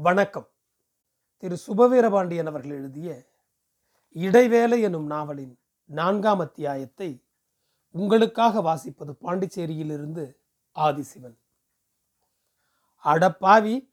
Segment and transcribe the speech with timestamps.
[0.00, 0.48] வணக்கம்.
[1.36, 3.32] திரு சுபவீரபாண்டியன் அவர்கள் எழுதிய
[4.12, 7.26] இடைவேளை எனும் நாவலின் நான்காம் அத்தியாயத்தை
[7.90, 10.36] உங்களுக்காக வாசிப்பது பாண்டிச்சேரியிலிருந்து
[10.74, 11.38] ஆதிசிவன்.
[13.04, 13.92] அடப்பாவி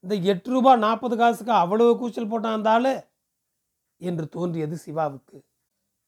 [0.00, 3.10] இந்த எட்டு ரூபாய் நாற்பது காசுக்கு அவ்வளவு கூச்சல் போட்டான் அந்த
[3.96, 5.46] என்று தோன்றியது சிவாவுக்கு.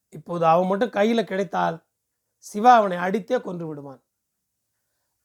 [0.09, 1.85] இப்போது அவன் மட்டும் கையில் கிடைத்தால்
[2.37, 4.03] சிவா அவனை அடித்தே கொன்று விடுவான்.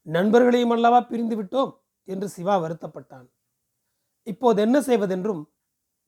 [0.01, 1.77] நண்பர்களையும் அல்லவா பிரிந்து விட்டோம்?
[2.03, 3.33] என்று சிவா வருத்தப்பட்டான்.
[4.27, 5.41] இப்போது என்ன செய்வதென்றும்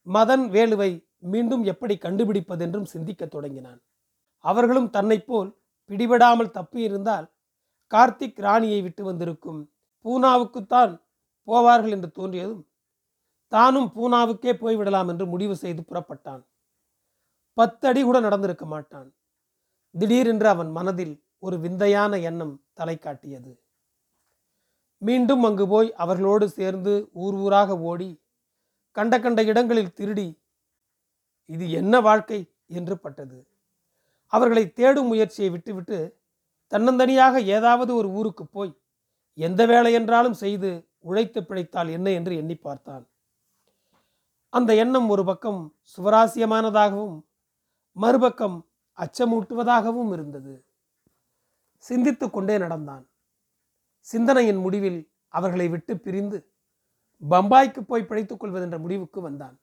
[0.08, 3.80] மதன் வேலுவை மீண்டும் எப்படி கண்டுபிடிப்பதென்றும் சிந்திக்கத் தொடங்கினான்.
[4.38, 5.50] அவர்களும் தன்னைப் போல்
[5.90, 7.27] பிடிபடாமல் தப்பியிருந்தால்
[7.91, 9.72] கார்த்திக் ராணியை விட்டு வந்திருக்கும்.
[10.05, 10.94] பூனாவுக்குத்தான்
[11.48, 12.64] போவார்கள் என்று தோன்றியதும்
[13.48, 16.44] தானும் பூனாவுக்கே போய்விடலாம் என்று முடிவு செய்து புறப்பட்டான்.
[17.54, 19.10] பத்தடி கூட நடந்திருக்க மாட்டான்.
[19.96, 23.52] திடீரென்று அவன் மனதில் ஒரு விந்தையான எண்ணம் தலை காட்டியது
[25.02, 28.10] மீண்டும் அங்கு போய் அவர்களோடு சேர்ந்து ஊர் ஊராக ஓடி
[28.92, 30.28] கண்ட கண்ட இடங்களில் திருடி
[31.46, 32.40] இது என்ன வாழ்க்கை?
[32.68, 33.38] என்று பட்டது.
[34.34, 36.18] அவர்களை தேடும் முயற்சியை விட்டுவிட்டு
[36.71, 38.74] தன்னந்தனியாக ஏதாவது ஒரு ஊருக்கு போய்
[39.34, 43.05] எந்த வேலை என்றாலும் செய்து உழைத்து பிழைத்தால் என்ன என்று எண்ணி பார்த்தான்.
[44.54, 45.62] அந்த எண்ணம் ஒரு பக்கம்
[45.98, 47.18] சுவராசியமானதாகவும்
[47.96, 48.58] மறுபக்கம்
[48.98, 50.66] அச்சமூட்டுவதாகவும் இருந்தது.
[51.77, 53.05] சிந்தித்து கொண்டே நடந்தான்.
[54.12, 56.38] சிந்தனையின் முடிவில் அவர்களை விட்டு பிரிந்து
[57.32, 59.55] பம்பாய்க்கு போய் பிழைத்துக் கொள்வதென்ற முடிவுக்கு வந்தான்.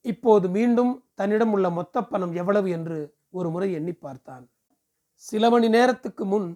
[0.00, 2.98] இப்போது மீண்டும் தன்னிடம் உள்ள மொத்த பணம் எவ்வளவு என்று
[3.30, 4.44] ஒரு முறை எண்ணி பார்த்தான்.
[5.14, 6.48] சில மணி நேரத்துக்கு முன்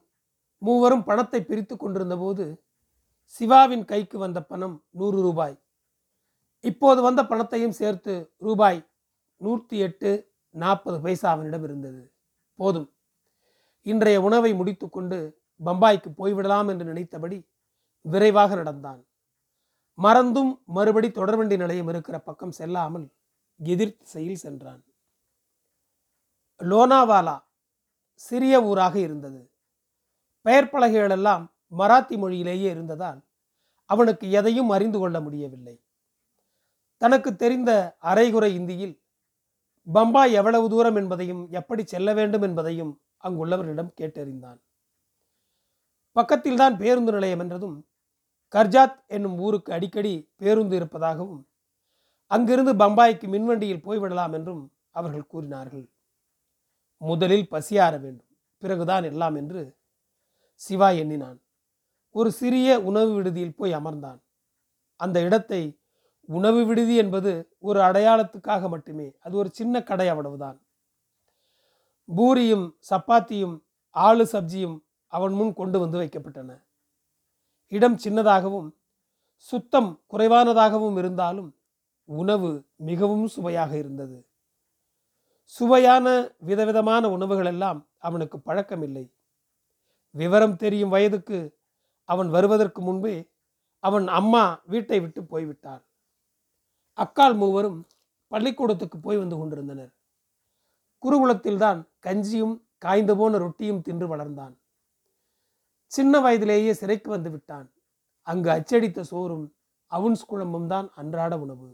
[0.59, 2.45] மூவரும் பணத்தை பிரித்து கொண்டிருந்த போது
[3.25, 5.57] சிவாவின் கைக்கு வந்த பணம் நூறு ரூபாய்.
[6.65, 8.81] இப்போது வந்த பணத்தையும் சேர்த்து ரூபாய்
[9.37, 10.11] நூற்றி எட்டு
[10.55, 12.03] நாற்பது பைசா அவனிடம் இருந்தது.
[12.59, 12.89] போதும்.
[13.87, 15.19] இன்றைய உணவை முடித்துக்கொண்டு
[15.65, 17.39] பம்பாய்க்கு போய்விடலாம் என்று நினைத்தபடி
[18.01, 19.07] விரைவாக நடந்தான்.
[19.99, 23.07] மறந்தும் மறுபடி தொடர்வண்டி நிலையம் இருக்கிற பக்கம் செல்லாமல்
[23.57, 24.83] எதிர் திசையில் சென்றான்.
[26.61, 27.37] லோனாவாலா
[28.15, 29.51] சிறிய ஊராக இருந்தது.
[30.43, 31.45] பெயர் பலகைகளெல்லாம்
[31.79, 33.21] மராத்தி மொழியிலேயே இருந்ததால்
[33.85, 35.85] அவனுக்கு எதையும் அறிந்து கொள்ள முடியவில்லை.
[36.97, 39.01] தனக்கு தெரிந்த அரைகுறை இந்தியில்
[39.93, 44.61] பம்பாய் எவ்வளவு தூரம் என்பதையும் எப்படி செல்ல வேண்டும் என்பதையும் அங்குள்ளவர்களிடம் கேட்டறிந்தான்.
[46.17, 47.77] பக்கத்தில்தான் பேருந்து நிலையம் என்றதும்
[48.55, 51.43] கர்ஜாத் என்னும் ஊருக்கு அடிக்கடி பேருந்து இருப்பதாகவும்
[52.31, 55.87] அங்கிருந்து பம்பாய்க்கு மின்வண்டியில் போய்விடலாம் என்றும் அவர்கள் கூறினார்கள்.
[57.01, 58.31] முதலில் பசியாற வேண்டும்
[58.63, 59.63] பிறகுதான் எல்லாம் என்று
[60.61, 61.39] சிவா எண்ணினான்.
[62.11, 64.21] ஒரு சிறிய உணவு விடுதியில் போய் அமர்ந்தான்.
[65.01, 65.63] அந்த இடத்தை
[66.29, 70.59] உணவு விடுதி என்பது ஒரு அடையாளத்துக்காக மட்டுமே அது ஒரு சின்ன கடை அவ்வளவுதான்.
[72.09, 73.57] பூரியும் சப்பாத்தியும்
[73.97, 74.79] ஆளு சப்ஜியும்
[75.13, 76.51] அவன் முன் கொண்டு வந்து வைக்கப்பட்டன.
[77.73, 78.69] இடம் சின்னதாகவும்
[79.37, 81.51] சுத்தம் குறைவானதாகவும் இருந்தாலும்
[82.09, 84.19] உணவு மிகவும் சுவையாக இருந்தது.
[85.45, 86.07] சுவையான
[86.39, 89.05] விதவிதமான உணவுகள் எல்லாம் அவனுக்கு பழக்கமில்லை.
[90.15, 91.39] விவரம் தெரியும் வயதுக்கு
[92.09, 93.17] அவன் வருவதற்கு முன்பே
[93.85, 95.83] அவன் அம்மா வீட்டை விட்டு போய்விட்டார்
[96.99, 97.79] அக்கால் மூவரும்
[98.33, 99.93] பள்ளிக்கூடத்துக்கு போய் வந்து கொண்டிருந்தனர்.
[101.03, 104.55] குருகுலத்தில்தான் கஞ்சியும் காய்ந்து போன ரொட்டியும் தின்று வளர்ந்தான்.
[105.93, 107.69] சின்ன வயதிலேயே சிறைக்கு வந்து விட்டான்.
[108.27, 109.47] அங்கு அச்சடித்த சோறும்
[109.91, 111.69] அவுன்ஸ் குழம்பும் தான் அன்றாட உணவு.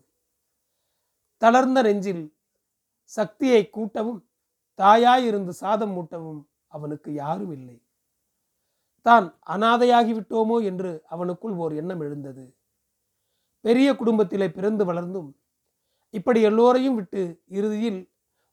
[1.42, 2.24] தளர்ந்த நெஞ்சில்
[3.10, 4.20] சக்தியை கூட்டவும்
[4.78, 7.76] தாயாயிருந்து சாதம் மூட்டவும் அவனுக்கு யாரும் இல்லை.
[9.06, 12.44] தான் அனாதையாகிவிட்டோமோ என்று அவனுக்குள் ஓர் எண்ணம் எழுந்தது.
[13.64, 15.30] பெரிய குடும்பத்திலே பிறந்து வளர்ந்தும்
[16.14, 17.22] இப்படி எல்லோரையும் விட்டு
[17.58, 18.00] இறுதியில்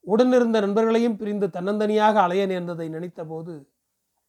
[0.06, 3.53] உடனிருந்த நண்பர்களையும் பிரிந்து தன்னந்தனியாக அலைய நேர்ந்ததை நினைத்தபோது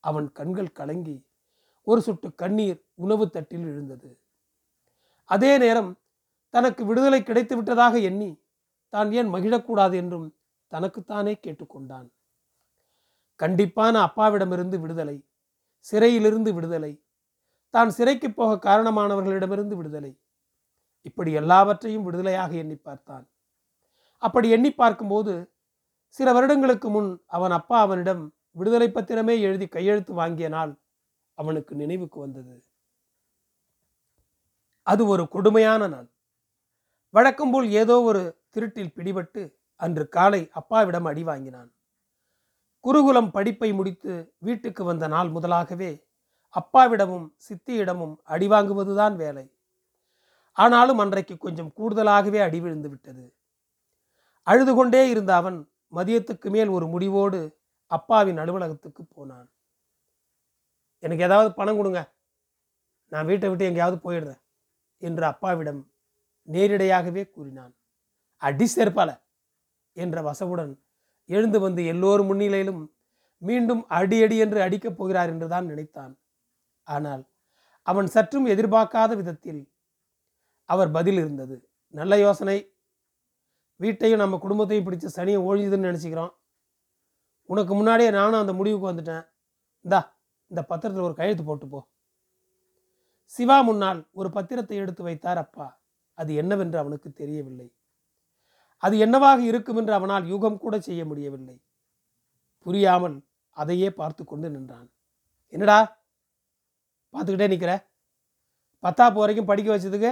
[0.04, 1.16] அவன் கண்கள் கலங்கி
[1.86, 4.10] ஒரு சுட்டு கண்ணீர் உணவு தட்டில் விழுந்தது.
[5.28, 5.90] அதே நேரம்
[6.54, 8.30] தனக்கு விடுதலை கிடைத்து விட்டதாக எண்ணி
[8.92, 10.26] தான் ஏன் மகிழக்கூடாது என்றும்
[10.72, 12.06] தனக்குத்தானே கேட்டுக்கொண்டான்.
[13.40, 15.16] கண்டிப்பான அப்பாவிடமிருந்து விடுதலை
[15.86, 16.92] சிறையிலிருந்து விடுதலை
[17.74, 20.12] தான் சிறைக்கு போக காரணமானவர்களிடமிருந்து விடுதலை.
[21.06, 23.24] இப்படி எல்லாவற்றையும் விடுதலையாக எண்ணி பார்த்தான்.
[24.22, 25.34] அப்படி எண்ணி பார்க்கும்போது
[26.18, 30.72] சில வருடங்களுக்கு முன் அவன் அப்பா அவனிடம் விடுதலை பத்திரமே எழுதி கையெழுத்து வாங்கிய நாள்
[31.38, 32.64] அவனுக்கு நினைவுக்கு வந்தது.
[34.86, 36.08] அது ஒரு கொடுமையான நாள்.
[37.14, 38.22] வழக்கம் போல் ஏதோ ஒரு
[38.54, 41.70] திருட்டில் பிடிபட்டு அன்று காலை அப்பாவிடம் அடி வாங்கினான்.
[42.84, 46.02] குருகுலம் படிப்பை முடித்து வீட்டுக்கு வந்த நாள் முதலாகவே
[46.54, 49.46] அப்பாவிடமும் சித்தியிடமும் அடி வாங்குவதுதான் வேலை.
[50.56, 53.24] ஆனாலும் அன்றைக்கு கொஞ்சம் கூடுதலாகவே அடி விழுந்து விட்டது.
[54.46, 57.40] அழுது கொண்டே இருந்த அவன் மதியத்துக்கு மேல் ஒரு முடிவோடு
[57.90, 59.48] அப்பாவின் அலுவலகத்துக்கு போனான்.
[60.98, 62.14] எனக்கு ஏதாவது பணம் கொடுங்க.
[63.08, 64.40] நான் வீட்டை விட்டு எங்கேயாவது போயிடுறேன்
[64.98, 65.90] என்று அப்பாவிடம்
[66.48, 67.74] நேரிடையாகவே கூறினான்.
[68.36, 69.10] அடி சேர்ப்பால
[69.92, 70.82] என்ற வசவுடன்
[71.24, 72.94] எழுந்து வந்து எல்லோர் முன்னிலையிலும்
[73.38, 76.18] மீண்டும் அடி அடி என்று அடிக்கப் போகிறார் என்றுதான் நினைத்தான்.
[76.82, 77.22] ஆனால்
[77.82, 79.72] அவன் சற்றும் எதிர்பார்க்காத விதத்தில்
[80.64, 81.68] அவர் பதில் இருந்தது.
[81.90, 82.74] நல்ல யோசனை.
[83.76, 86.32] வீட்டையும் நம்ம குடும்பத்தையும் பிடிச்ச சனியை ஒழிஞ்சுதுன்னு நினச்சிக்கிறோம்.
[87.44, 89.24] உனக்கு முன்னாடியே நானும் அந்த முடிவுக்கு வந்துட்டேன்.
[89.84, 90.15] இந்தா
[90.50, 91.80] இந்த பத்திரத்தில் ஒரு கையெழுத்து போட்டு போ.
[93.26, 95.80] சிவா முன்னால் ஒரு பத்திரத்தை எடுத்து வைத்தார் அப்பா.
[96.14, 97.72] அது என்னவென்று அவனுக்கு தெரியவில்லை.
[98.82, 101.56] அது என்னவாக இருக்கும் என்று அவனால் யூகம் கூட செய்ய முடியவில்லை.
[102.66, 103.16] புரியாமல்
[103.50, 104.88] அதையே பார்த்து கொண்டு நின்றான்.
[105.48, 105.78] என்னடா?
[107.14, 107.88] பார்த்துக்கிட்டே நிற்கிற
[108.82, 110.10] பத்தாப்பு வரைக்கும் படிக்க வச்சதுக்கு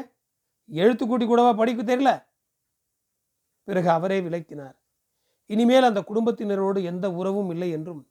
[0.69, 2.13] எழுத்து கூட்டி கூடவா படிக்க தெரியல?
[3.65, 4.77] பிறகு அவரே விளக்கினார்.
[5.47, 8.03] இனிமேல் அந்த குடும்பத்தினரோடு எந்த உறவும் இல்லை என்றும்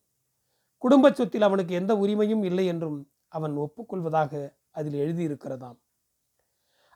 [0.84, 3.00] குடும்ப சொத்தில் அவனுக்கு எந்த உரிமையும் இல்லை என்றும்
[3.38, 4.32] அவன் ஒப்புக்கொள்வதாக
[4.78, 5.78] அதில் எழுதியிருக்கிறதாம்.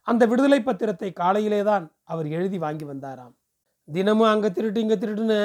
[0.07, 3.33] அந்த விடுதலை பத்திரத்தை காலையிலே தான் அவர் எழுதி வாங்கி வந்தாராம்.
[3.87, 5.39] தினமும் அங்கே திருட்டு இங்கே திருட்டுன்னு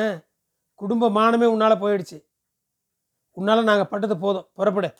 [0.80, 2.18] குடும்ப மானமே உன்னால் போயிடுச்சு.
[3.36, 4.90] உன்னால் நாங்கள் பட்டது போதும் புறப்படு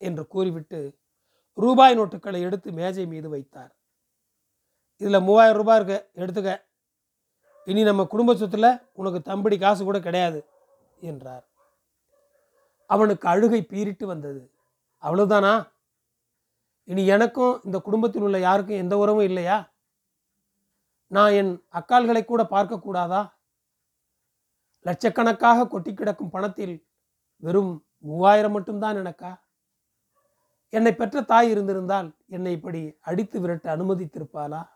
[0.00, 0.80] என்று கூறிவிட்டு
[1.58, 3.72] ரூபாய் நோட்டுகளை எடுத்து மேஜை மீது வைத்தார்.
[5.00, 6.52] இதில் மூவாயிரம் ரூபாய் இருக்கு எடுத்துக்க.
[7.66, 10.40] இனி நம்ம குடும்ப சொத்தில் உனக்கு தம்படி காசு கூட கிடையாது
[11.10, 11.44] என்றார்.
[12.86, 14.50] அவனுக்கு அழுகை பீறிட்டு வந்தது.
[15.02, 15.68] அவ்வளவுதானா?
[16.84, 19.72] இனி எனக்கும் இந்த குடும்பத்தில் உள்ள யாருக்கும் எந்த உறவும் இல்லையா?
[21.06, 23.32] நான் என் அக்கால்களை கூட பார்க்கக்கூடாதா
[24.84, 26.86] லட்சக்கணக்காக கொட்டி கிடக்கும் பணத்தில்
[27.38, 29.40] வெறும் மூவாயிரம் மட்டும்தான் எனக்கா?
[30.68, 34.68] என்னை பெற்ற தாய் இருந்திருந்தால் என்னை இப்படி அடித்து விரட்ட அனுமதித்திருப்பாளா?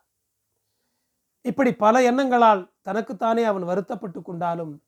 [1.43, 4.83] இப்படி பல எண்ணங்களால் தனக்குத்தானே அவன் வருத்தப்பட்டு கொண்டாலும்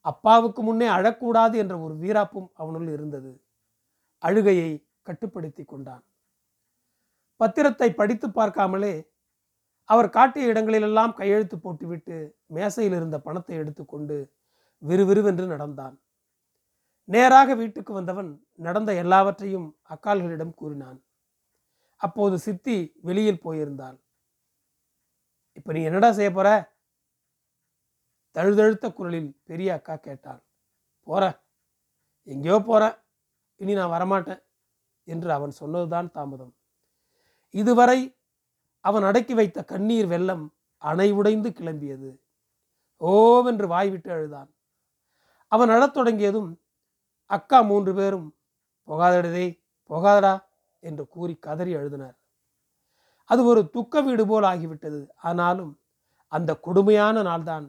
[0.00, 3.40] அப்பாவுக்கு முன்னே அழக்கூடாது என்ற ஒரு வீராப்பும் அவனுள் இருந்தது.
[4.18, 4.70] அழுகையை
[5.02, 6.04] கட்டுப்படுத்தி கொண்டான்.
[7.40, 8.94] பத்திரத்தை படித்து பார்க்காமலே
[9.88, 12.16] அவர் காட்டிய இடங்களிலெல்லாம் கையெழுத்து போட்டுவிட்டு
[12.46, 14.16] மேசையில் இருந்த பணத்தை எடுத்துக்கொண்டு
[14.82, 16.00] விறுவிறுவென்று நடந்தான்.
[17.04, 20.98] நேராக வீட்டுக்கு வந்தவன் நடந்த எல்லாவற்றையும் அக்கால்களிடம் கூறினான்.
[21.96, 23.98] அப்போது சித்தி வெளியில் போயிருந்தாள்.
[25.52, 26.48] இப்போ நீ என்னடா செய்ய போற?
[28.38, 30.42] தழுதழுத்த குரலில் பெரிய அக்கா கேட்டாள்
[31.02, 31.46] போற
[32.22, 33.06] எங்கேயோ போற
[33.56, 34.42] இனி நான் வரமாட்டேன்
[35.04, 36.54] என்று அவன் சொன்னதுதான் தாமதம்.
[37.50, 38.16] இதுவரை
[38.80, 40.44] அவன் அடக்கி வைத்த கண்ணீர் வெள்ளம்
[40.76, 42.10] அணை உடைந்து கிளம்பியது.
[43.00, 44.50] ஓவென்று வாய்விட்டு அழுதான்.
[45.46, 46.60] அவன் அழத் தொடங்கியதும்
[47.24, 48.36] அக்கா மூன்று பேரும்
[48.88, 49.46] போகாதடதே
[49.90, 50.34] போகாதடா
[50.80, 52.16] என்று கூறி கதறி அழுதினர்.
[53.24, 55.08] அது ஒரு துக்க வீடு போல் ஆகிவிட்டது.
[55.16, 55.80] ஆனாலும்
[56.26, 57.66] அந்த கொடுமையான நாள்தான்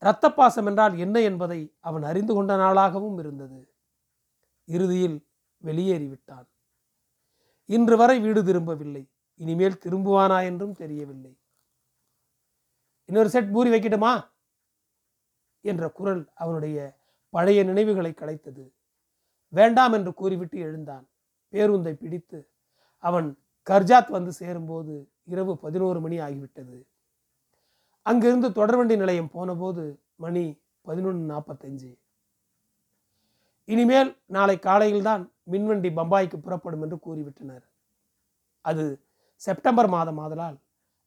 [0.00, 3.74] இரத்த பாசம் என்றால் என்ன என்பதை அவன் அறிந்து கொண்ட நாளாகவும் இருந்தது.
[4.64, 5.28] இறுதியில்
[5.64, 6.48] வெளியேறிவிட்டான்.
[7.64, 9.10] இன்று வரை வீடு திரும்பவில்லை.
[9.36, 11.38] இனிமேல் திரும்புவானா என்றும் தெரியவில்லை.
[13.04, 14.30] இன்னொரு செட் பூரி வைக்கட்டுமா?
[15.60, 16.98] என்ற குரல் அவனுடைய
[17.30, 18.72] பழைய நினைவுகளை கலைத்தது.
[19.48, 21.08] வேண்டாம் என்று கூறிவிட்டு எழுந்தான்.
[21.52, 22.50] பேருந்தை பிடித்து
[22.98, 23.38] அவன்
[23.70, 26.89] கர்ஜாத் வந்து சேரும்போது இரவு பதினோரு மணி ஆகிவிட்டது.
[28.02, 31.98] அங்கிருந்து தொடர்வண்டி நிலையம் போனபோது மணி பதினொன்று நாற்பத்தஞ்சு
[33.64, 37.64] இனிமேல் நாளை காலையில்தான் மின்வண்டி பம்பாய்க்கு புறப்படும் என்று கூறிவிட்டனர்.
[38.60, 38.84] அது
[39.34, 40.58] செப்டம்பர் மாதம் ஆதலால்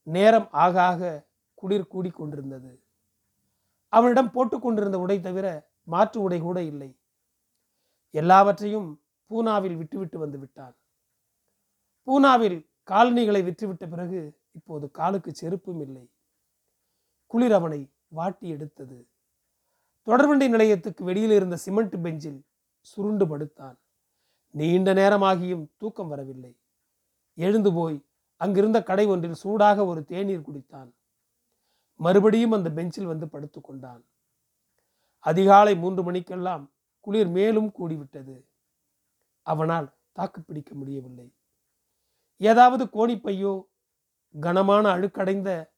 [0.03, 2.83] நேரம் ஆக ஆக குளிர் கூடி கொண்டிருந்தது.
[3.89, 5.47] அவனிடம் போட்டுக்கொண்டிருந்த உடை தவிர
[5.83, 6.95] மாற்று உடை கூட இல்லை.
[8.11, 10.75] எல்லாவற்றையும் பூனாவில் விட்டுவிட்டு வந்து விட்டான்.
[12.07, 12.57] பூனாவில்
[12.91, 16.12] காலனிகளை விற்றுவிட்ட பிறகு இப்போது காலுக்கு செருப்பும் இல்லை.
[17.33, 19.07] குளிர் அவனை வாட்டி எடுத்தது.
[20.05, 22.45] தொடர்வண்டி நிலையத்துக்கு வெளியில் இருந்த சிமெண்ட் பெஞ்சில்
[22.81, 23.77] சுருண்டு படுத்தான்.
[24.49, 26.57] நீண்ட நேரமாகியும் தூக்கம் வரவில்லை.
[27.35, 28.05] எழுந்து போய்
[28.37, 30.91] அங்கிருந்த கடை ஒன்றில் சூடாக ஒரு தேநீர் குடித்தான்.
[31.95, 34.03] மறுபடியும் அந்த பெஞ்சில் வந்து படுத்துக்கொண்டான்
[35.19, 38.45] அதிகாலை மூன்று மணிக்கெல்லாம் குளிர் மேலும் கூடிவிட்டது.
[39.41, 41.33] அவனால் தாக்கு பிடிக்க முடியவில்லை.
[42.37, 43.53] ஏதாவது கோணிப்பையோ
[44.39, 45.72] கனமான அழுக்கடைந்த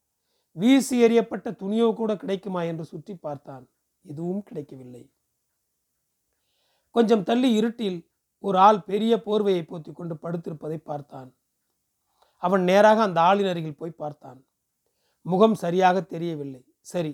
[0.55, 3.65] வீசி எறியப்பட்ட துணியோ கூட கிடைக்குமா என்று சுற்றி பார்த்தான்.
[4.05, 5.03] எதுவும் கிடைக்கவில்லை.
[6.91, 7.97] கொஞ்சம் தள்ளி இருட்டில்
[8.39, 11.29] ஒரு ஆள் பெரிய போர்வையை போத்தி கொண்டு படுத்திருப்பதை பார்த்தான்.
[12.43, 14.39] அவன் நேராக அந்த ஆளின் அருகில் போய் பார்த்தான்.
[15.21, 16.61] முகம் சரியாக தெரியவில்லை.
[16.79, 17.13] சரி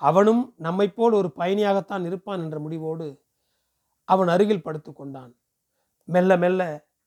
[0.00, 3.06] அவனும் நம்மை போல் ஒரு பயணியாகத்தான் இருப்பான் என்ற முடிவோடு
[4.08, 5.32] அவன் அருகில் படுத்து கொண்டான்.
[6.08, 6.62] மெல்ல மெல்ல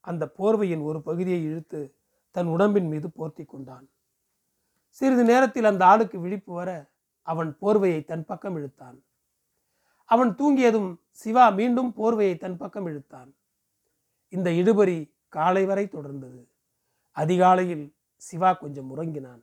[0.08, 1.82] அந்த போர்வையின் ஒரு பகுதியை இழுத்து
[2.36, 3.86] தன் உடம்பின் மீது போர்த்தி கொண்டான்.
[4.98, 9.04] சிறிது நேரத்தில் அந்த ஆளுக்கு விழிப்பு வர அவன் போர்வையை தன் பக்கம் இழுத்தான்.
[10.06, 13.36] அவன் தூங்கியதும் சிவா மீண்டும் போர்வையை தன் பக்கம் இழுத்தான்.
[14.30, 16.42] இந்த இடுபறி காலை வரை தொடர்ந்தது.
[17.12, 19.42] அதிகாலையில் சிவா கொஞ்சம் உறங்கினான்.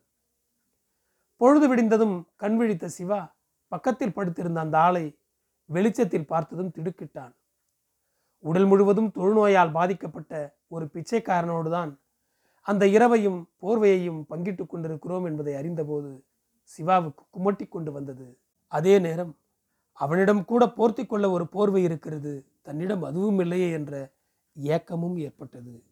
[1.36, 3.36] பொழுது விடிந்ததும் கண் விழித்த சிவா
[3.68, 5.18] பக்கத்தில் படுத்திருந்த அந்த ஆளை
[5.64, 7.34] வெளிச்சத்தில் பார்த்ததும் திடுக்கிட்டான்.
[8.38, 12.01] உடல் முழுவதும் தொழுநோயால் பாதிக்கப்பட்ட ஒரு பிச்சைக்காரனோடு தான்
[12.62, 16.24] அந்த இரவையும் போர்வையையும் பங்கிட்டு கொண்டிருக்கிறோம் என்பதை அறிந்தபோது
[16.62, 18.38] சிவாவுக்கு குமட்டி கொண்டு வந்தது.
[18.66, 19.38] அதே நேரம்
[19.92, 24.12] அவனிடம் கூட போர்த்தி கொள்ள ஒரு போர்வை இருக்கிறது தன்னிடம் அதுவும் இல்லையே என்ற
[24.54, 25.82] ஏக்கமும் ஏற்பட்டது.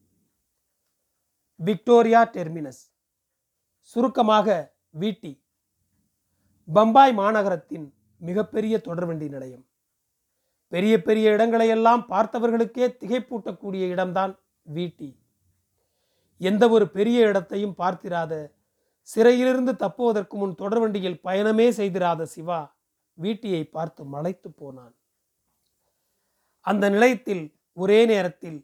[1.55, 2.83] Victoria Terminus.
[3.81, 5.45] சுருக்கமாக வீட்டி.
[6.73, 9.67] பம்பாய் மாநகரத்தின் மிகப்பெரிய தொடர்வண்டி நிலையம்.
[10.69, 15.19] பெரிய பெரிய இடங்களையெல்லாம் பார்த்தவர்களுக்கே திகைப்பூட்டக்கூடிய இடம்தான் வீட்டி.
[16.41, 18.35] எந்த ஒரு பெரிய இடத்தையும் பார்த்திராத
[19.09, 22.61] சிறையிலிருந்து தப்புவதற்கு முன் தொடர்வண்டியில் பயணமே செய்திராத சிவா
[23.19, 24.95] வீட்டியை பார்த்து மலைத்து போனான்.
[26.67, 27.45] அந்த நிலையத்தில்
[27.77, 28.59] ஒரே நேரத்தில்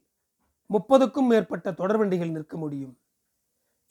[0.71, 2.95] முப்பதுக்கும் மேற்பட்ட தொடர்வண்டிகள் நிற்க முடியும்.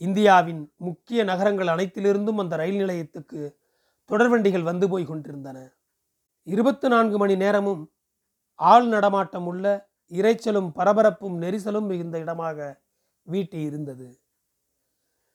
[0.02, 3.42] இந்தியாவின் முக்கிய நகரங்கள் அனைத்திலிருந்தும் அந்த ரயில் நிலையத்துக்கு
[4.10, 5.58] தொடர்வண்டிகள் வந்து போய் கொண்டிருந்தன.
[6.48, 7.84] இருபத்தி நான்கு மணி நேரமும்
[8.60, 9.66] ஆள் நடமாட்டம் உள்ள
[10.12, 12.58] இரைச்சலும் பரபரப்பும் நெரிசலும் மிகுந்த இடமாக
[13.26, 14.20] வீட்டி இருந்தது.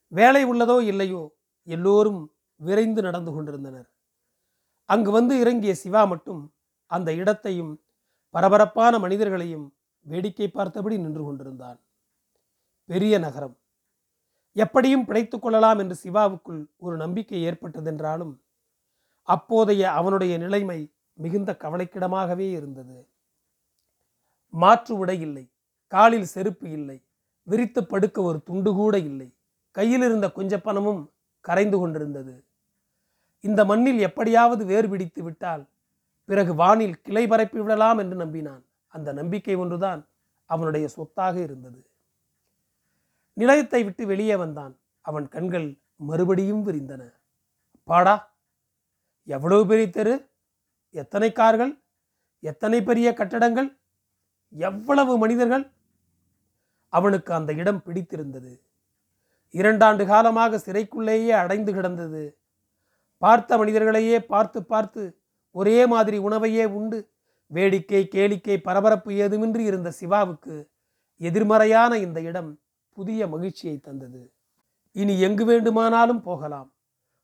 [0.07, 3.89] வேலை உள்ளதோ இல்லையோ எல்லோரும் விரைந்து நடந்து கொண்டிருந்தனர்.
[4.85, 6.53] அங்கு வந்து இறங்கிய சிவா மட்டும்
[6.85, 7.81] அந்த இடத்தையும்
[8.29, 11.79] பரபரப்பான மனிதர்களையும் வேடிக்கை பார்த்தபடி நின்று கொண்டிருந்தான்.
[12.85, 13.57] பெரிய நகரம்.
[14.53, 18.33] எப்படியும் பிழைத்துக் கொள்ளலாம் என்று சிவாவுக்குள் ஒரு நம்பிக்கை ஏற்பட்டதென்றாலும்
[19.21, 23.07] அப்போதைய அவனுடைய நிலைமை மிகுந்த கவலைக்கிடமாகவே இருந்தது.
[24.49, 25.51] மாற்று உடை இல்லை.
[25.87, 27.05] காலில் செருப்பு இல்லை.
[27.51, 29.27] விரித்து படுக்க ஒரு துண்டு கூட இல்லை.
[29.75, 31.01] கையில் இருந்த கொஞ்ச பணமும்
[31.45, 32.33] கரைந்து கொண்டிருந்தது.
[33.43, 35.63] இந்த மண்ணில் எப்படியாவது வேர் பிடித்து விட்டால்
[36.29, 38.63] பிறகு வானில் கிளை பரப்பி விடலாம் என்று நம்பினான்.
[38.87, 40.01] அந்த நம்பிக்கை ஒன்றுதான்
[40.49, 41.79] அவனுடைய சொத்தாக இருந்தது.
[43.33, 44.73] நிலையத்தை விட்டு வெளியே வந்தான்.
[45.05, 45.67] அவன் கண்கள்
[46.09, 47.03] மறுபடியும் விரிந்தன.
[47.87, 48.15] பாடா
[49.27, 50.15] எவ்வளவு பெரிய தெரு?
[50.95, 51.73] எத்தனை கார்கள்?
[52.43, 53.69] எத்தனை பெரிய கட்டடங்கள்?
[54.53, 55.65] எவ்வளவு மனிதர்கள்?
[56.93, 58.63] அவனுக்கு அந்த இடம் பிடித்திருந்தது.
[59.53, 62.37] இரண்டாண்டு காலமாக சிறைக்குள்ளேயே அடைந்து கிடந்தது.
[63.17, 65.21] பார்த்த மனிதர்களையே பார்த்து பார்த்து
[65.51, 67.11] ஒரே மாதிரி உணவையே உண்டு.
[67.47, 70.69] வேடிக்கை கேளிக்கை பரபரப்பு ஏதுமின்றி இருந்த சிவாவுக்கு
[71.17, 74.33] எதிர்மறையான இந்த இடம் புதிய மகிழ்ச்சியை தந்தது.
[74.91, 76.73] இனி எங்கு வேண்டுமானாலும் போகலாம்.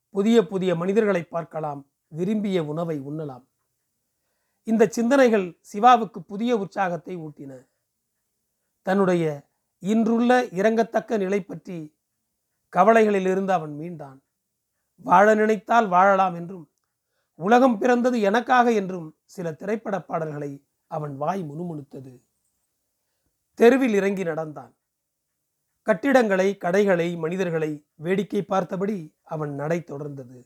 [0.09, 1.81] புதிய புதிய மனிதர்களை பார்க்கலாம்.
[2.07, 3.45] விரும்பிய உணவை உண்ணலாம்.
[4.63, 7.67] இந்த சிந்தனைகள் சிவாவுக்கு புதிய உற்சாகத்தை ஊட்டின.
[8.81, 9.46] தன்னுடைய
[9.83, 11.77] இன்றுள்ள இறங்கத்தக்க நிலை பற்றி
[12.73, 14.19] கவலைகளிலிருந்து அவன் மீண்டான்.
[14.95, 16.71] வாழ நினைத்தால் வாழலாம் என்றும்
[17.39, 20.51] உலகம் பிறந்தது எனக்காக என்றும் சில திரைப்பட பாடல்களை
[20.91, 22.13] அவன் வாய் முணுமுணுத்தது.
[23.53, 24.73] தெருவில் இறங்கி நடந்தான்.
[25.81, 30.39] கட்டிடங்களை கடைகளை மனிதர்களை வேடிக்கை பார்த்தபடி அவன் நடை தொடர்ந்தது.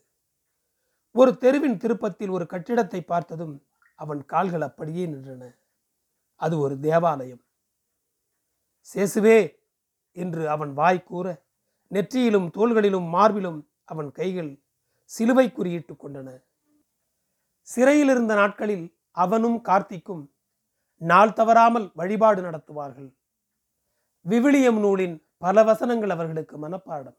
[1.15, 3.55] ஒரு தெருவின் திருப்பத்தில் ஒரு கட்டிடத்தை பார்த்ததும்
[3.95, 5.43] அவன் கால்கள் அப்படியே நின்றன.
[6.35, 7.41] அது ஒரு தேவாலயம்.
[8.87, 9.37] சேசுவே
[10.17, 11.27] என்று அவன் வாய் கூற
[11.91, 14.51] நெற்றியிலும் தோள்களிலும் மார்பிலும் அவன் கைகள்
[15.11, 16.29] சிலுவை குறியிட்டு கொண்டன.
[17.67, 20.23] சிறையில் இருந்த நாட்களில் அவனும் கார்த்திக்கும்
[21.01, 23.09] நாள் தவறாமல் வழிபாடு நடத்துவார்கள்.
[24.25, 27.17] விவிலியம் நூலின் பல வசனங்கள் அவர்களுக்கு மனப்பாடம்.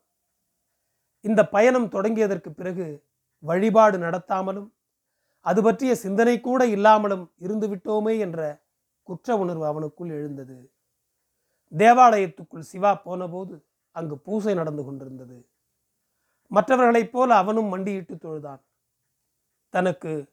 [1.24, 2.86] இந்த பயணம் தொடங்கியதற்கு பிறகு
[3.38, 4.68] வழிபாடு நடத்தாமலும்
[5.46, 8.40] அது பற்றிய சிந்தனை கூட இல்லாமலும் இருந்து விட்டோமே என்ற
[9.08, 10.56] குற்ற உணர்வு அவனுக்குள் எழுந்தது.
[11.76, 15.48] தேவாலயத்துக்குள் சிவா போனபோது அங்கு பூசை நடந்து கொண்டிருந்தது.
[16.46, 18.62] மற்றவர்களைப் போல அவனும் மண்டியிட்டு தொழுதான்.
[19.68, 20.32] தனக்கு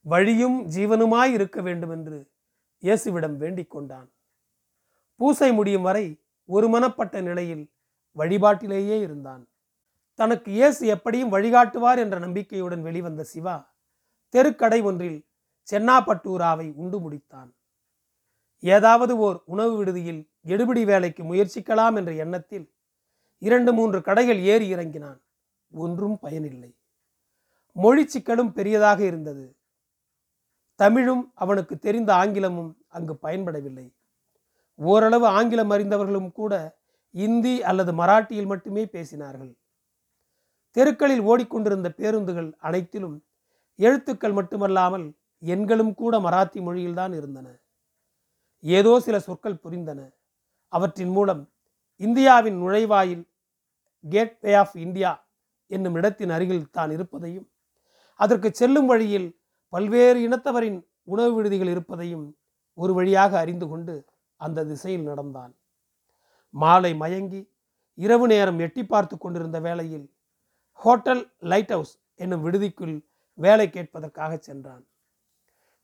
[0.00, 2.30] வழியும் ஜீவனுமாய் இருக்க வேண்டும் என்று
[2.82, 4.12] இயேசுவிடம் வேண்டிக் கொண்டான்.
[5.16, 7.72] பூசை முடியும் வரை ஒருமனப்பட்ட நிலையில்
[8.16, 9.48] வழிபாட்டிலேயே இருந்தான்.
[10.14, 13.76] தனக்கு இயேசு எப்படியும் வழிகாட்டுவார் என்ற நம்பிக்கையுடன் வெளிவந்த சிவா
[14.34, 15.28] தெருக்கடை ஒன்றில்
[15.70, 17.50] சென்னாப்பட்டூராவை உண்டு முடித்தான்.
[18.58, 22.72] ஏதாவது ஓர் உணவு விடுதியில் எடுபிடி வேலைக்கு முயற்சிக்கலாம் என்ற எண்ணத்தில்
[23.38, 25.20] இரண்டு மூன்று கடைகள் ஏறி இறங்கினான்.
[25.70, 26.76] ஒன்றும் பயனில்லை.
[27.72, 29.56] மொழி சிக்கலும் பெரியதாக இருந்தது.
[30.74, 33.94] தமிழும் அவனுக்கு தெரிந்த ஆங்கிலமும் அங்கு பயன்படவில்லை.
[34.74, 36.78] ஓரளவு ஆங்கிலம் அறிந்தவர்களும் கூட
[37.10, 39.52] இந்தி அல்லது மராட்டியில் மட்டுமே பேசினார்கள்.
[40.70, 43.24] தெருக்களில் ஓடிக்கொண்டிருந்த பேருந்துகள் அனைத்திலும்
[43.76, 45.06] எழுத்துக்கள் மட்டுமல்லாமல்
[45.44, 47.48] எண்களும் கூட மராத்தி மொழியில்தான் இருந்தன.
[48.60, 50.00] ஏதோ சில சொற்கள் புரிந்தன.
[50.68, 51.52] அவற்றின் மூலம்
[51.96, 53.24] இந்தியாவின் நுழைவாயில்
[54.04, 55.26] கேட்வே ஆஃப் இந்தியா
[55.66, 57.50] என்னும் இடத்தின் அருகில் தான் இருப்பதையும்
[58.14, 62.36] அதற்கு செல்லும் வழியில் பல்வேறு இனத்தவரின் உணவு விடுதிகள் இருப்பதையும்
[62.74, 64.06] ஒரு வழியாக அறிந்து கொண்டு
[64.36, 65.56] அந்த திசையில் நடந்தான்.
[66.50, 67.50] மாலை மயங்கி
[67.94, 70.12] இரவு நேரம் எட்டி பார்த்து கொண்டிருந்த வேளையில்
[70.72, 74.86] ஹோட்டல் லைட் ஹவுஸ் என்னும் விடுதிக்குள் வேலை கேட்பதற்காக சென்றான்.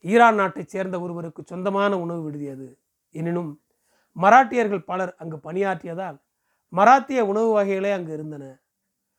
[0.01, 2.79] ஈரான் நாட்டைச் சேர்ந்த ஒருவருக்கு சொந்தமான உணவு விடுதி அது.
[3.11, 3.64] எனினும்
[4.17, 6.19] மராட்டியர்கள் பலர் அங்கு பணியாற்றியதால்
[6.73, 8.63] மராத்திய உணவு வகைகளே அங்கு இருந்தன.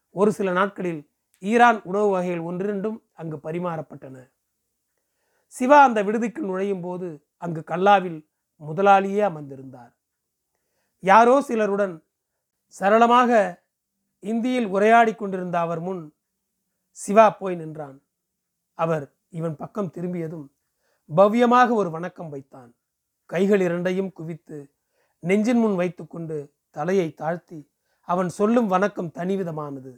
[0.09, 4.31] ஒரு சில நாட்களில் ஈரான் உணவு வகைகள் ஒன்றிரண்டும் அங்கு பரிமாறப்பட்டன.
[5.47, 8.19] சிவா அந்த விடுதிக்கு நுழையும் போது அங்கு கல்லாவில்
[8.61, 9.93] முதலாளியே அமர்ந்திருந்தார்.
[10.99, 12.03] யாரோ சிலருடன்
[12.67, 13.61] சரளமாக
[14.19, 16.15] இந்தியில் உரையாடி கொண்டிருந்த அவர் முன்
[16.89, 18.03] சிவா போய் நின்றான்.
[18.73, 20.55] அவர் இவன் பக்கம் திரும்பியதும்
[21.15, 22.75] பவ்யமாக ஒரு வணக்கம் வைத்தான்.
[23.25, 24.74] கைகள் இரண்டையும் குவித்து
[25.29, 26.35] நெஞ்சின் முன் வைத்துக்கொண்டு
[26.71, 27.59] தலையை தாழ்த்தி
[28.07, 29.91] அவன் சொல்லும் வணக்கம் தனிவிதமானது.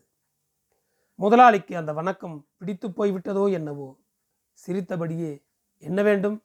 [1.16, 3.90] முதலாளிக்கு அந்த வணக்கம் பிடித்து போய்விட்டதோ என்னவோ
[4.60, 5.32] சிரித்தபடியே
[5.84, 6.38] என்ன வேண்டும்?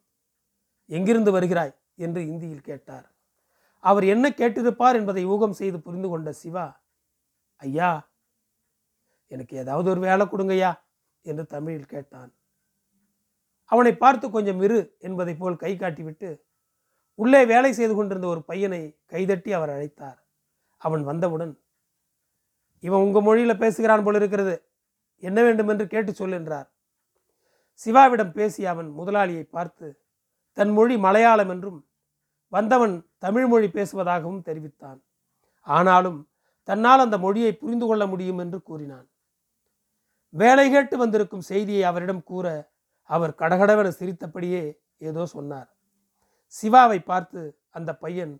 [0.85, 3.07] எங்கிருந்து வருகிறாய் என்று இந்தியில் கேட்டார்.
[3.79, 6.67] அவர் என்ன கேட்டிருப்பார் என்பதை ஊகம் செய்து புரிந்து கொண்ட சிவா
[7.55, 7.91] ஐயா
[9.27, 10.71] எனக்கு ஏதாவது ஒரு வேலை கொடுங்கய்யா
[11.21, 12.31] என்று தமிழில் கேட்டான்.
[13.65, 16.31] அவனை பார்த்து கொஞ்சம் இரு என்பதை போல் கை காட்டிவிட்டு
[17.19, 20.19] உள்ளே வேலை செய்து கொண்டிருந்த ஒரு பையனை கைதட்டி அவர் அழைத்தார்.
[20.81, 21.53] அவன் வந்தவுடன்
[22.83, 24.55] இவன் உங்கள் மொழியில் பேசுகிறான் போல இருக்கிறது.
[25.23, 26.67] என்ன வேண்டும் என்று கேட்டு சொல் என்றார்.
[27.79, 29.87] சிவாவிடம் பேசிய அவன் முதலாளியை பார்த்து
[30.57, 31.79] தன் மொழி மலையாளம் என்றும்
[32.53, 34.99] வந்தவன் தமிழ் மொழி பேசுவதாகவும் தெரிவித்தான்.
[35.67, 36.19] ஆனாலும்
[36.67, 39.07] தன்னால் அந்த மொழியை புரிந்து கொள்ள முடியும் என்று கூறினான்.
[40.33, 42.47] வேலை கேட்டு வந்திருக்கும் செய்தியை அவரிடம் கூற
[43.09, 44.63] அவர் கடகடவென சிரித்தபடியே
[44.97, 45.69] ஏதோ சொன்னார்.
[46.55, 47.41] சிவாவை பார்த்து
[47.77, 48.33] அந்த பையன்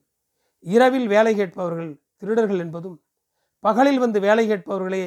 [0.66, 2.98] இரவில் வேலை கேட்பவர்கள் திருடர்கள் என்பதும்
[3.64, 5.06] பகலில் வந்து வேலை கேட்பவர்களே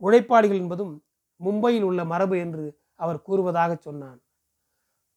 [0.00, 0.94] உழைப்பாளிகள் என்பதும்
[1.40, 4.18] மும்பையில் உள்ள மரபு என்று அவர் கூறுவதாக சொன்னான்.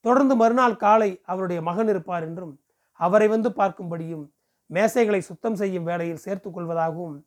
[0.06, 2.54] தொடர்ந்து மறுநாள் காலை அவருடைய மகன் இருப்பார் என்றும்
[3.00, 4.26] அவரை வந்து பார்க்கும்படியும்
[4.70, 7.18] மேசைகளை சுத்தம் செய்யும் வேலையில் சேர்த்து கொள்வதாகவும்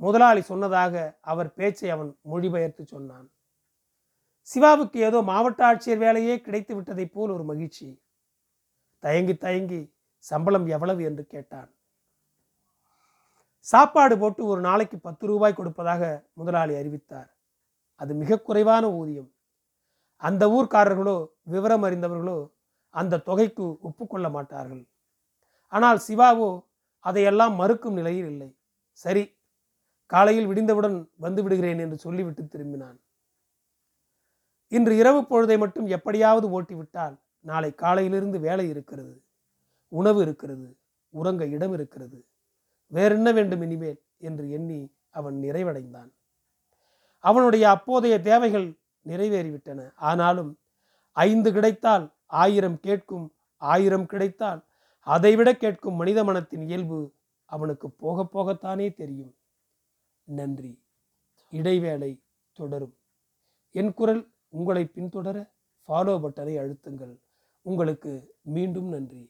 [0.00, 3.26] முதலாளி சொன்னதாக அவர் பேச்சை அவன் மொழிபெயர்த்து சொன்னான்.
[4.48, 7.88] சிவாவுக்கு ஏதோ மாவட்ட ஆட்சியர் வேலையே கிடைத்து விட்டதைப் போல் ஒரு மகிழ்ச்சி.
[9.04, 9.80] தயங்கி தயங்கி
[10.24, 11.70] சம்பளம் எவ்வளவு என்று கேட்டான்.
[13.66, 16.02] சாப்பாடு போட்டு ஒரு நாளைக்கு பத்து ரூபாய் கொடுப்பதாக
[16.34, 17.30] முதலாளி அறிவித்தார்.
[18.00, 19.30] அது மிக குறைவான ஊதியம்.
[20.22, 21.16] அந்த ஊர்க்காரர்களோ
[21.54, 22.38] விவரம் அறிந்தவர்களோ
[22.94, 24.82] அந்த தொகைக்கு ஒப்புக்கொள்ள மாட்டார்கள்.
[25.72, 26.50] ஆனால் சிவாவோ
[27.04, 28.48] அதையெல்லாம் மறுக்கும் நிலையில் இல்லை.
[29.02, 29.22] சரி
[30.12, 32.98] காலையில் விடிந்தவுடன் வந்து விடுகிறேன் என்று சொல்லிவிட்டு திரும்பினான்.
[34.76, 39.22] இன்று இரவு பொழுதை மட்டும் எப்படியாவது ஓட்டிவிட்டால் நாளை காலையிலிருந்து வேலை இருக்கிறது
[39.88, 40.76] உணவு இருக்கிறது
[41.08, 42.26] உறங்க இடம் இருக்கிறது.
[42.86, 44.02] வேறென்ன வேண்டும் இனிமேல்?
[44.18, 46.10] என்று எண்ணி அவன் நிறைவடைந்தான்.
[47.18, 49.92] அவனுடைய அப்போதைய தேவைகள் நிறைவேறிவிட்டன.
[49.96, 50.58] ஆனாலும்
[51.12, 54.64] ஐந்து கிடைத்தால் ஆயிரம் கேட்கும் ஆயிரம் கிடைத்தால்
[55.00, 57.12] அதைவிட கேட்கும் மனித மனத்தின் இயல்பு
[57.44, 59.34] அவனுக்கு போக போகத்தானே தெரியும்.
[60.24, 60.82] நன்றி.
[61.50, 62.22] இடைவேளை
[62.52, 62.96] தொடரும்.
[63.70, 65.50] என் குரல் உங்களை பின்தொடர
[65.88, 67.18] ஃபாலோ பட்டனை அழுத்துங்கள்.
[67.62, 69.22] உங்களுக்கு மீண்டும் நன்றி.